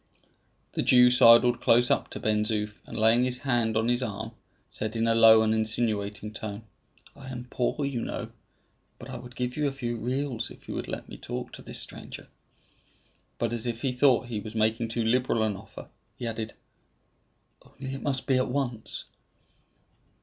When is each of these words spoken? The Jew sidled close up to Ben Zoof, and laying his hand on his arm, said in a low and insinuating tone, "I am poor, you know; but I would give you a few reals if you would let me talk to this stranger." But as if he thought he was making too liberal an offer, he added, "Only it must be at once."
The 0.73 0.81
Jew 0.81 1.11
sidled 1.11 1.61
close 1.61 1.91
up 1.91 2.09
to 2.09 2.19
Ben 2.19 2.43
Zoof, 2.43 2.73
and 2.87 2.97
laying 2.97 3.23
his 3.23 3.37
hand 3.41 3.77
on 3.77 3.87
his 3.87 4.01
arm, 4.01 4.31
said 4.71 4.95
in 4.95 5.05
a 5.05 5.13
low 5.13 5.43
and 5.43 5.53
insinuating 5.53 6.33
tone, 6.33 6.63
"I 7.15 7.29
am 7.29 7.45
poor, 7.51 7.85
you 7.85 8.01
know; 8.01 8.31
but 8.97 9.11
I 9.11 9.17
would 9.19 9.35
give 9.35 9.55
you 9.55 9.67
a 9.67 9.71
few 9.71 9.97
reals 9.97 10.49
if 10.49 10.67
you 10.67 10.73
would 10.73 10.87
let 10.87 11.07
me 11.07 11.17
talk 11.17 11.53
to 11.53 11.61
this 11.61 11.79
stranger." 11.79 12.29
But 13.37 13.53
as 13.53 13.67
if 13.67 13.83
he 13.83 13.91
thought 13.91 14.25
he 14.25 14.39
was 14.39 14.55
making 14.55 14.89
too 14.89 15.05
liberal 15.05 15.43
an 15.43 15.55
offer, 15.55 15.87
he 16.17 16.25
added, 16.25 16.55
"Only 17.61 17.93
it 17.93 18.01
must 18.01 18.25
be 18.25 18.37
at 18.37 18.47
once." 18.49 19.03